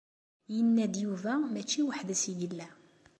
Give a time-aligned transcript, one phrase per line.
[0.59, 2.67] Inna-d Yuba mačči weḥd-s i yella.